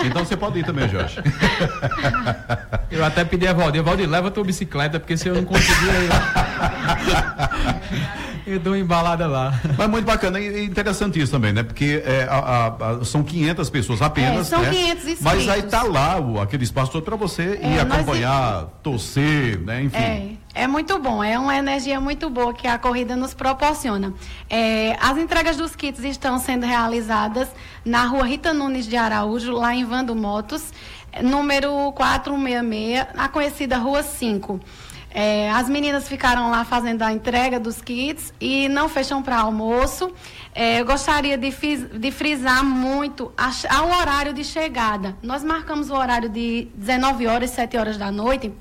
[0.11, 1.17] Então você pode ir também, Jorge.
[2.89, 5.87] Eu até pedi a Valdir, Valdir, leva a tua bicicleta, porque se eu não conseguir.
[5.87, 6.09] Eu...
[8.45, 9.59] eu dou uma embalada lá.
[9.77, 11.63] Mas muito bacana e interessante isso também, né?
[11.63, 14.47] Porque é, a, a, a, são 500 pessoas apenas.
[14.47, 14.69] É, são né?
[14.69, 15.21] 500 inscritos.
[15.21, 19.83] Mas aí tá lá o, aquele espaço todo para você é, ir acompanhar, torcer, né?
[19.83, 19.97] Enfim.
[19.97, 20.31] É.
[20.53, 24.13] É muito bom, é uma energia muito boa que a corrida nos proporciona.
[24.49, 27.47] É, as entregas dos kits estão sendo realizadas
[27.85, 30.73] na rua Rita Nunes de Araújo, lá em Vando Motos,
[31.23, 34.59] número 466, a conhecida Rua 5.
[35.13, 40.13] É, as meninas ficaram lá fazendo a entrega dos kits e não fecham para almoço.
[40.55, 45.15] É, eu gostaria de, de frisar muito a, a, o horário de chegada.
[45.21, 48.53] Nós marcamos o horário de 19 horas, 7 horas da noite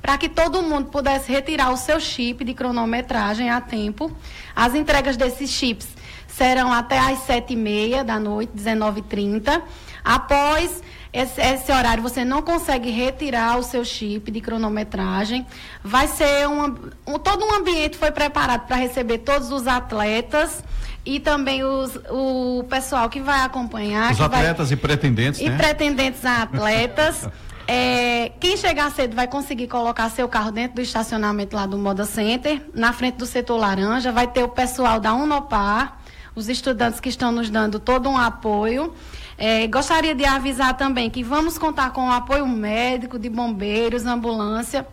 [0.00, 4.14] para que todo mundo pudesse retirar o seu chip de cronometragem a tempo.
[4.54, 5.88] As entregas desses chips
[6.28, 9.62] serão até às sete e meia da noite, 19h30.
[10.04, 10.82] Após
[11.14, 15.46] esse, esse, horário você não consegue retirar o seu chip de cronometragem.
[15.82, 16.74] Vai ser um,
[17.06, 20.64] um todo um ambiente foi preparado para receber todos os atletas
[21.06, 24.10] e também os, o pessoal que vai acompanhar.
[24.10, 25.54] Os atletas vai, e pretendentes, e né?
[25.54, 27.28] E pretendentes a atletas.
[27.68, 32.04] É, quem chegar cedo vai conseguir colocar seu carro dentro do estacionamento lá do Moda
[32.04, 34.10] Center, na frente do setor laranja.
[34.10, 35.98] Vai ter o pessoal da Unopar,
[36.34, 38.92] os estudantes que estão nos dando todo um apoio.
[39.36, 44.86] É, gostaria de avisar também que vamos contar com o apoio médico, de bombeiros, ambulância.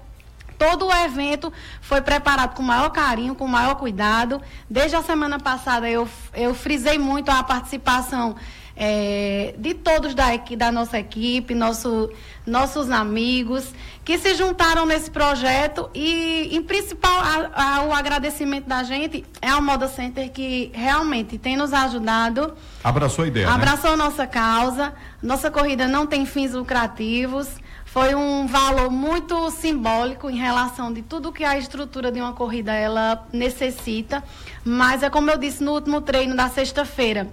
[0.57, 1.51] Todo o evento
[1.81, 4.41] foi preparado com maior carinho, com maior cuidado.
[4.69, 8.35] Desde a semana passada eu, eu frisei muito a participação
[8.75, 12.11] é, de todos da, da nossa equipe, nosso,
[12.45, 18.83] nossos amigos, que se juntaram nesse projeto e, em principal, a, a, o agradecimento da
[18.83, 22.53] gente é ao Moda Center que realmente tem nos ajudado.
[22.83, 23.47] Abraçou a ideia.
[23.47, 23.53] Né?
[23.53, 23.97] Abraçou né?
[23.97, 24.93] nossa causa.
[25.21, 27.47] Nossa corrida não tem fins lucrativos.
[27.85, 32.73] Foi um valor muito simbólico em relação de tudo que a estrutura de uma corrida
[32.73, 34.23] ela necessita.
[34.63, 37.27] Mas é como eu disse no último treino da sexta-feira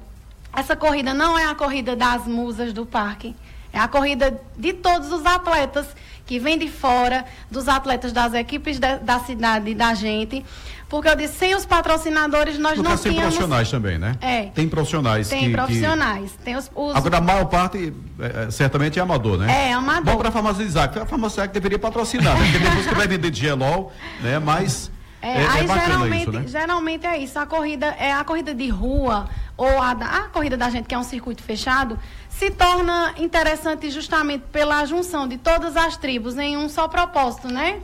[0.55, 3.35] essa corrida não é a corrida das musas do parque.
[3.73, 5.87] É a corrida de todos os atletas
[6.27, 10.45] que vêm de fora, dos atletas das equipes de, da cidade e da gente.
[10.89, 13.21] Porque eu disse, sem os patrocinadores nós não caso, tínhamos...
[13.21, 14.17] tem profissionais também, né?
[14.21, 14.45] É.
[14.47, 16.33] Tem profissionais Tem que, profissionais.
[16.33, 16.39] Que...
[16.39, 16.97] Tem os, os...
[16.97, 19.69] Agora, a maior parte, é, é certamente, é amador, né?
[19.69, 20.15] É, amador.
[20.15, 22.45] Bom, para a farmácia Isaac, a Isaac deveria patrocinar, né?
[22.45, 24.39] Porque depois que vai vender de gelol, né?
[24.39, 24.91] Mas...
[25.21, 26.45] É, é, aí é geralmente, isso, né?
[26.47, 27.39] geralmente é isso.
[27.39, 30.99] A corrida é a corrida de rua ou a, a corrida da gente que é
[30.99, 31.99] um circuito fechado
[32.31, 37.81] se torna interessante justamente pela junção de todas as tribos em um só propósito, né?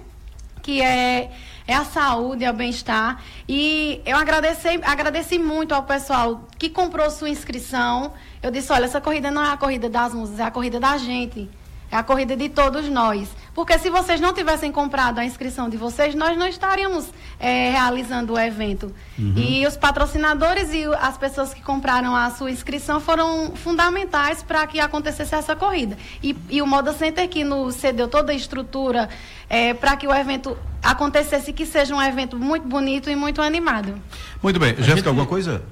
[0.63, 1.33] Que é,
[1.67, 3.21] é a saúde, é o bem-estar.
[3.49, 8.13] E eu agradeci, agradeci muito ao pessoal que comprou sua inscrição.
[8.41, 10.97] Eu disse, olha, essa corrida não é a corrida das músicas, é a corrida da
[10.97, 11.51] gente.
[11.95, 13.29] É a corrida de todos nós.
[13.55, 18.33] Porque se vocês não tivessem comprado a inscrição de vocês, nós não estaríamos é, realizando
[18.33, 18.93] o evento.
[19.17, 19.35] Uhum.
[19.37, 24.81] E os patrocinadores e as pessoas que compraram a sua inscrição foram fundamentais para que
[24.81, 25.97] acontecesse essa corrida.
[26.21, 29.09] E, e, o Moda Center que nos cedeu toda a estrutura
[29.49, 33.95] é, para que o evento acontecesse, que seja um evento muito bonito e muito animado.
[34.43, 34.71] Muito bem.
[34.71, 35.07] Jéssica, gente...
[35.07, 35.63] alguma coisa?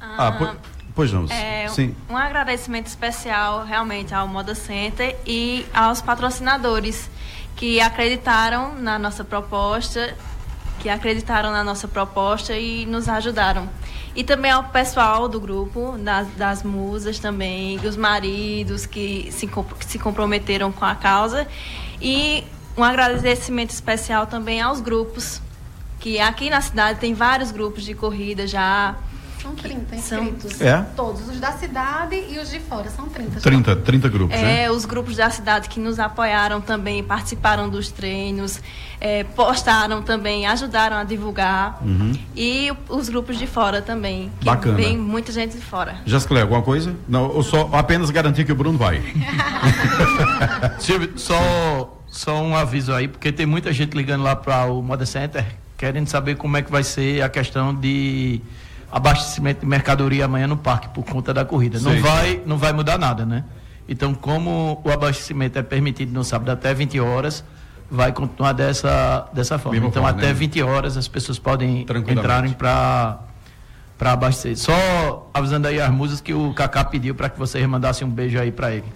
[0.00, 1.26] Ah, ah Pois não.
[1.28, 1.94] É, Sim.
[2.08, 7.10] Um, um agradecimento especial realmente ao Moda Center e aos patrocinadores
[7.56, 10.16] que acreditaram na nossa proposta,
[10.78, 13.68] que acreditaram na nossa proposta e nos ajudaram.
[14.14, 19.84] E também ao pessoal do grupo, das, das musas também, os maridos que se, que
[19.84, 21.48] se comprometeram com a causa.
[22.00, 22.44] E
[22.76, 25.40] um agradecimento especial também aos grupos,
[25.98, 28.94] que aqui na cidade tem vários grupos de corrida já
[29.44, 30.56] são 30 inscritos.
[30.56, 30.66] São...
[30.66, 30.86] É?
[30.96, 33.40] Todos os da cidade e os de fora, são 30.
[33.40, 34.70] 30, 30 grupos, é, né?
[34.70, 38.60] os grupos da cidade que nos apoiaram também, participaram dos treinos,
[38.98, 41.78] é, postaram também, ajudaram a divulgar.
[41.82, 42.14] Uhum.
[42.34, 44.76] E os grupos de fora também, que Bacana.
[44.76, 45.96] vem muita gente de fora.
[46.06, 46.96] Jasclé, alguma coisa?
[47.06, 49.02] Não, eu só apenas garantir que o Bruno vai.
[50.80, 55.04] Silvio, só, só um aviso aí, porque tem muita gente ligando lá para o Moda
[55.04, 55.44] Center,
[55.76, 58.40] querendo saber como é que vai ser a questão de
[58.94, 61.80] abastecimento de mercadoria amanhã no parque por conta da corrida.
[61.80, 63.44] Não vai, não vai mudar nada, né?
[63.88, 67.44] Então, como o abastecimento é permitido no sábado até 20 horas,
[67.90, 69.72] vai continuar dessa, dessa forma.
[69.72, 70.32] Mesmo então, forma, até né?
[70.32, 73.18] 20 horas as pessoas podem entrarem para
[73.98, 74.56] para abastecer.
[74.56, 78.38] Só avisando aí as músicas que o Kaká pediu para que vocês mandassem um beijo
[78.38, 78.86] aí para ele.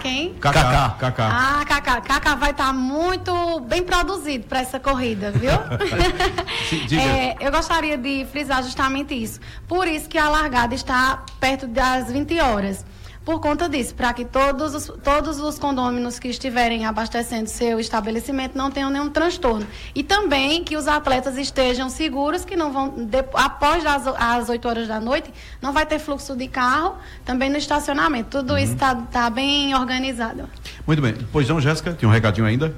[0.00, 0.34] Quem?
[0.34, 0.96] Cacá.
[0.98, 1.28] Cacá.
[1.32, 2.00] Ah, Cacá.
[2.00, 5.52] Cacá vai estar tá muito bem produzido para essa corrida, viu?
[6.98, 9.40] é, eu gostaria de frisar justamente isso.
[9.68, 12.84] Por isso que a largada está perto das 20 horas
[13.24, 18.56] por conta disso, para que todos os, todos os condôminos que estiverem abastecendo seu estabelecimento
[18.56, 19.66] não tenham nenhum transtorno.
[19.94, 24.68] E também que os atletas estejam seguros, que não vão, de, após as, as 8
[24.68, 28.38] horas da noite, não vai ter fluxo de carro, também no estacionamento.
[28.38, 28.58] Tudo uhum.
[28.58, 30.48] isso está tá bem organizado.
[30.86, 31.14] Muito bem.
[31.32, 32.74] Pois não, Jéssica, tem um recadinho ainda?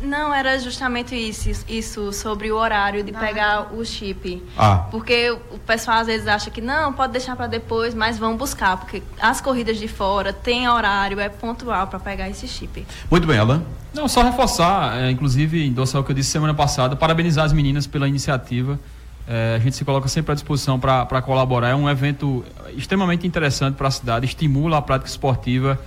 [0.00, 3.18] Não, era justamente isso, isso sobre o horário de ah.
[3.18, 4.42] pegar o chip.
[4.56, 4.86] Ah.
[4.90, 8.76] Porque o pessoal às vezes acha que não, pode deixar para depois, mas vão buscar,
[8.76, 12.86] porque as corridas de fora têm horário, é pontual para pegar esse chip.
[13.10, 13.62] Muito bem, Alan.
[13.92, 17.86] Não, só reforçar, é, inclusive, endossar o que eu disse semana passada, parabenizar as meninas
[17.86, 18.78] pela iniciativa.
[19.26, 21.70] É, a gente se coloca sempre à disposição para colaborar.
[21.70, 22.44] É um evento
[22.76, 25.78] extremamente interessante para a cidade, estimula a prática esportiva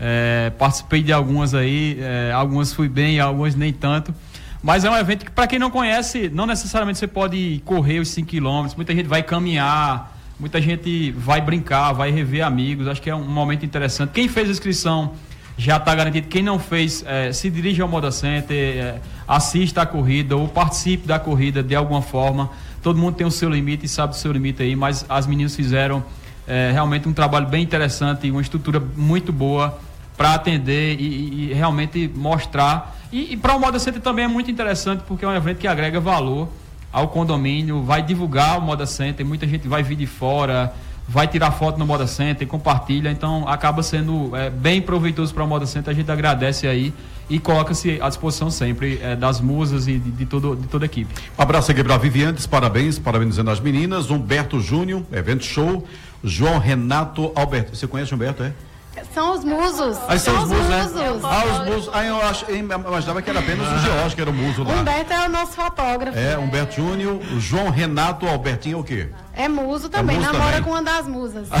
[0.00, 4.14] é, participei de algumas aí, é, algumas fui bem, algumas nem tanto.
[4.62, 8.08] Mas é um evento que, para quem não conhece, não necessariamente você pode correr os
[8.08, 10.18] 5 km, muita gente vai caminhar.
[10.40, 12.88] Muita gente vai brincar, vai rever amigos.
[12.88, 14.10] Acho que é um momento interessante.
[14.14, 15.12] Quem fez a inscrição
[15.58, 16.28] já está garantido.
[16.28, 21.06] Quem não fez, é, se dirige ao Moda Center, é, assista a corrida ou participe
[21.06, 22.48] da corrida de alguma forma.
[22.82, 25.54] Todo mundo tem o seu limite e sabe o seu limite aí, mas as meninas
[25.54, 26.02] fizeram
[26.48, 29.78] é, realmente um trabalho bem interessante, uma estrutura muito boa
[30.20, 32.94] para atender e, e, realmente mostrar.
[33.10, 35.66] E, e para o Moda Center também é muito interessante porque é um evento que
[35.66, 36.46] agrega valor
[36.92, 40.74] ao condomínio, vai divulgar o Moda Center, muita gente vai vir de fora,
[41.08, 45.46] vai tirar foto no Moda Center, compartilha, então acaba sendo é, bem proveitoso para o
[45.46, 46.92] Moda Center, a gente agradece aí
[47.30, 50.86] e coloca-se à disposição sempre é, das musas e de, de, todo, de toda a
[50.86, 51.14] equipe.
[51.38, 55.88] Abraço aqui para Viviantes, parabéns, parabenizando as meninas, Humberto Júnior, evento show,
[56.22, 58.52] João Renato Alberto, você conhece o Humberto, é?
[59.14, 59.98] São os musos.
[60.08, 61.10] Aí são, são os musos, né?
[61.10, 61.24] musos.
[61.24, 61.90] Ah, os musos.
[61.94, 64.74] Aí eu, acho, eu imaginava que era apenas o George, que era o muso lá.
[64.74, 66.18] Humberto é o nosso fotógrafo.
[66.18, 69.08] É, Humberto Júnior, João Renato Albertinho é o quê?
[69.32, 70.64] É muso também, é muso namora também.
[70.64, 71.48] com uma das musas.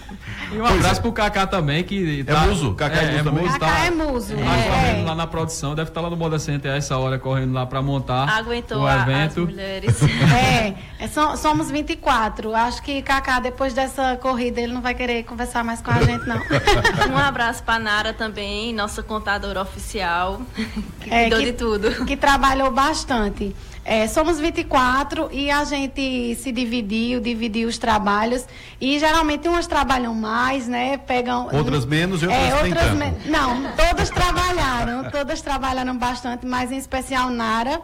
[0.52, 1.02] E um abraço é.
[1.02, 3.44] pro Kaká também, que é tá, é muso, Kaká é, é muso também.
[3.46, 4.34] Kaká tá, é muso.
[4.34, 5.04] É.
[5.04, 7.66] lá na produção, deve estar tá lá no Moda Center a essa hora, correndo lá
[7.66, 9.42] para montar Aguentou o evento.
[9.42, 10.02] as mulheres.
[10.34, 12.54] é, é somos 24.
[12.54, 16.26] Acho que Kaká, depois dessa corrida, ele não vai querer conversar mais com a gente,
[16.26, 16.40] não.
[17.14, 20.40] um abraço pra Nara também, nossa contadora oficial,
[21.00, 22.04] que é, cuidou que, de tudo.
[22.04, 23.54] Que trabalhou bastante.
[23.90, 28.46] É, somos 24 e a gente se dividiu, dividiu os trabalhos.
[28.80, 30.96] E geralmente umas trabalham mais, né?
[30.96, 31.48] Pegam.
[31.52, 33.28] Outras menos e outras, é, outras me...
[33.28, 37.82] Não, todas trabalharam, todas trabalharam bastante, mas em especial Nara,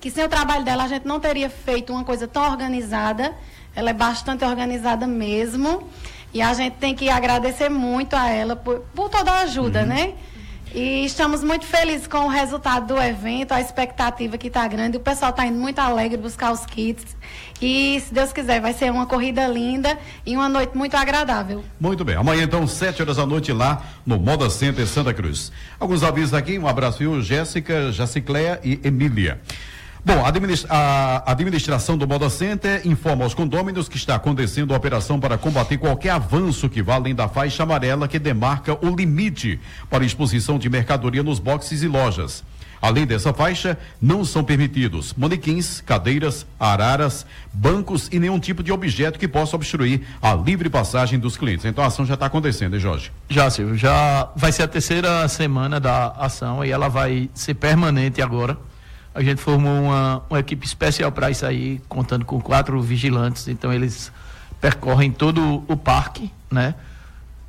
[0.00, 3.34] que sem o trabalho dela a gente não teria feito uma coisa tão organizada.
[3.74, 5.88] Ela é bastante organizada mesmo.
[6.32, 9.86] E a gente tem que agradecer muito a ela por, por toda a ajuda, uhum.
[9.86, 10.12] né?
[10.74, 14.96] E estamos muito felizes com o resultado do evento, a expectativa que está grande.
[14.96, 17.14] O pessoal está indo muito alegre buscar os kits.
[17.60, 21.62] E, se Deus quiser, vai ser uma corrida linda e uma noite muito agradável.
[21.78, 22.16] Muito bem.
[22.16, 25.52] Amanhã, então, sete horas da noite lá no Moda Center Santa Cruz.
[25.78, 26.58] Alguns avisos aqui.
[26.58, 27.20] Um abraço, viu?
[27.20, 29.40] Jéssica, Jacicléia e Emília.
[30.04, 30.24] Bom,
[30.68, 35.78] a administração do Moda Center informa aos condôminos que está acontecendo a operação para combater
[35.78, 40.68] qualquer avanço que vá além da faixa amarela que demarca o limite para exposição de
[40.68, 42.42] mercadoria nos boxes e lojas.
[42.80, 49.20] Além dessa faixa, não são permitidos manequins, cadeiras, araras, bancos e nenhum tipo de objeto
[49.20, 51.64] que possa obstruir a livre passagem dos clientes.
[51.64, 53.12] Então a ação já está acontecendo, hein, Jorge?
[53.28, 53.76] Já, Silvio.
[53.76, 58.58] Já vai ser a terceira semana da ação e ela vai ser permanente agora.
[59.14, 63.48] A gente formou uma, uma equipe especial para isso aí, contando com quatro vigilantes.
[63.48, 64.10] Então, eles
[64.60, 66.74] percorrem todo o parque, né?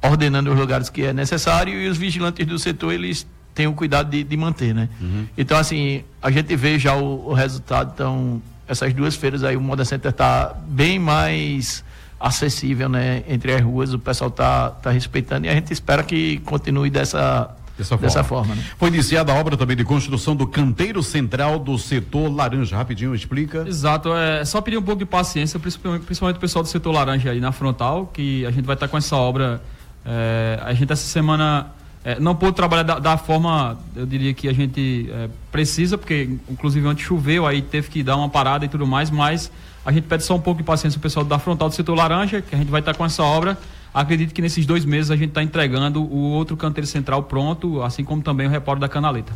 [0.02, 4.10] Ordenando os lugares que é necessário e os vigilantes do setor, eles têm o cuidado
[4.10, 4.90] de, de manter, né?
[5.00, 5.28] Uhum.
[5.38, 7.92] Então, assim, a gente vê já o, o, resultado.
[7.94, 11.84] Então, essas duas feiras aí, o Moda Center está bem mais
[12.20, 13.24] acessível, né?
[13.28, 17.56] Entre as ruas, o pessoal está tá respeitando e a gente espera que continue dessa
[17.78, 18.08] Dessa forma.
[18.08, 18.64] Dessa forma né?
[18.78, 22.78] Foi iniciada a obra também de construção do canteiro central do setor laranja.
[22.78, 23.66] Rapidinho, explica.
[23.68, 27.32] Exato, é só pedir um pouco de paciência, principalmente, principalmente o pessoal do setor laranja
[27.32, 29.62] aí na frontal, que a gente vai estar com essa obra.
[30.06, 31.72] É, a gente essa semana
[32.04, 36.38] é, não pôde trabalhar da, da, forma, eu diria que a gente é, precisa, porque
[36.50, 39.52] inclusive antes choveu, aí teve que dar uma parada e tudo mais, mas
[39.86, 42.42] a gente pede só um pouco de paciência o pessoal da frontal do setor laranja,
[42.42, 43.58] que a gente vai estar com essa obra
[43.94, 48.04] Acredito que nesses dois meses a gente está entregando o outro canteiro central pronto, assim
[48.04, 49.32] como também o repórter da canaleta.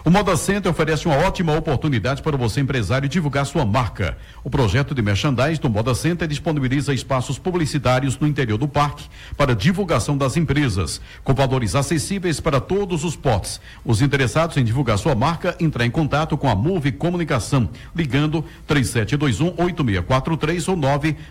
[0.06, 4.18] O Moda Center oferece uma ótima oportunidade para você, empresário, divulgar sua marca.
[4.44, 9.06] O projeto de merchandising do Moda Center disponibiliza espaços publicitários no interior do parque
[9.38, 13.62] para divulgação das empresas, com valores acessíveis para todos os potes.
[13.86, 20.68] Os interessados em divulgar sua marca, entrar em contato com a Move Comunicação, ligando 3721-8643
[20.68, 20.76] ou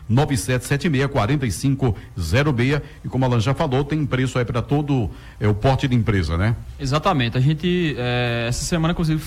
[0.09, 2.83] 99776-4506.
[3.05, 5.95] E como a Alan já falou, tem preço aí para todo é, o porte de
[5.95, 6.57] empresa, né?
[6.81, 7.37] Exatamente.
[7.37, 7.95] A gente.
[7.99, 9.23] É essa semana, inclusive,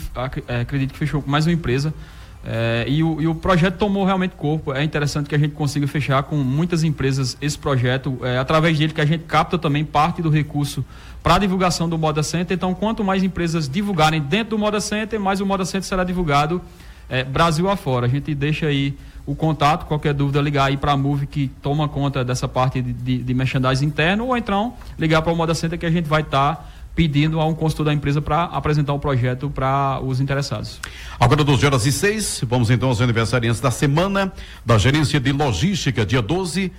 [0.48, 1.94] é, acredito que fechou mais uma empresa
[2.48, 4.72] É, e, o, e, o, projeto tomou realmente corpo.
[4.72, 8.94] É interessante que a gente consiga fechar com muitas empresas esse projeto, é, através dele
[8.94, 10.86] que a gente capta também parte do recurso
[11.24, 12.56] para a divulgação do Moda Center.
[12.56, 16.62] Então, quanto mais empresas divulgarem dentro do Moda Center, mais o Moda Center será divulgado
[17.10, 18.06] é, Brasil afora.
[18.06, 21.90] A gente deixa aí o contato, qualquer dúvida, ligar aí para a Move que toma
[21.90, 25.80] conta dessa parte de, de, de merchandising interno, ou então ligar para o Moda Center
[25.80, 26.56] que a gente vai estar.
[26.56, 30.80] Tá pedindo a um consultor da empresa para apresentar o um projeto para os interessados.
[31.20, 34.32] Agora, 12 horas e 6, vamos então aos aniversariantes da semana
[34.66, 36.72] da gerência de logística, dia 12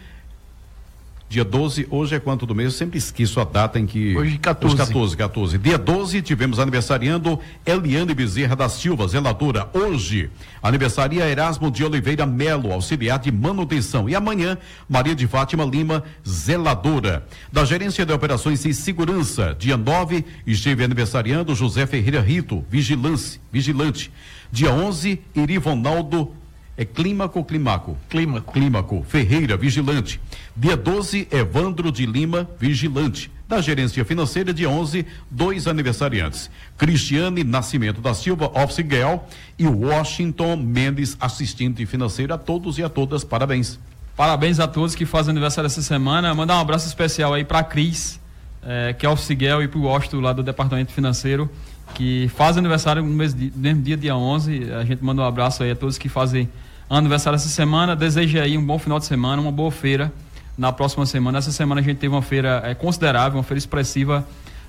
[1.29, 2.67] Dia 12, hoje é quanto do mês?
[2.67, 4.17] Eu sempre esqueço a data em que.
[4.17, 4.75] Hoje, 14.
[4.75, 5.59] Hoje, 14, 14.
[5.59, 9.69] Dia 12, tivemos aniversariando Eliane Bezerra da Silva, zeladora.
[9.75, 10.31] Hoje,
[10.63, 14.09] aniversaria Erasmo de Oliveira Melo, auxiliar de manutenção.
[14.09, 14.57] E amanhã,
[14.89, 17.27] Maria de Fátima Lima, zeladora.
[17.53, 23.41] Da gerência de operações e segurança, dia 9, esteve aniversariando José Ferreira Rito, vigilante.
[23.53, 24.13] vigilante.
[24.53, 26.33] Dia 11, Irivonaldo
[26.77, 27.97] é Clímaco Climaco?
[28.09, 28.53] Clímaco.
[28.53, 29.05] Clímaco.
[29.09, 30.21] Ferreira, vigilante.
[30.55, 33.31] Dia 12, Evandro de Lima, vigilante.
[33.49, 36.51] Da gerência financeira, dia 11, dois aniversariantes.
[36.77, 39.19] Cristiane Nascimento da Silva, office girl,
[39.59, 42.35] e Washington Mendes, assistente financeiro.
[42.35, 43.79] A todos e a todas, parabéns.
[44.17, 46.35] Parabéns a todos que fazem aniversário essa semana.
[46.35, 48.21] Mandar um abraço especial aí para a Cris,
[48.63, 51.49] é, que é office girl, e para o Washington, lá do departamento financeiro
[51.95, 54.73] que faz aniversário no mesmo dia, dia 11.
[54.73, 56.49] A gente manda um abraço aí a todos que fazem
[56.89, 57.97] aniversário essa semana.
[57.97, 60.13] Desejo aí um bom final de semana, uma boa feira
[60.57, 61.39] na próxima semana.
[61.39, 64.27] Essa semana a gente teve uma feira é, considerável, uma feira expressiva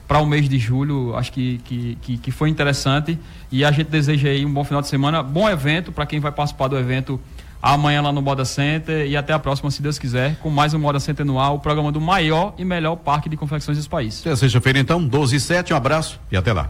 [0.08, 1.16] para o mês de julho.
[1.16, 3.18] Acho que, que, que, que, foi interessante.
[3.52, 6.32] E a gente deseja aí um bom final de semana, bom evento para quem vai
[6.32, 7.20] participar do evento
[7.62, 9.06] amanhã lá no Moda Center.
[9.08, 11.60] E até a próxima, se Deus quiser, com mais um Moda Center no ar, o
[11.60, 14.22] programa do maior e melhor parque de confecções desse país.
[14.22, 15.74] Até sexta-feira, então, 12 e 7.
[15.74, 16.70] Um abraço e até lá.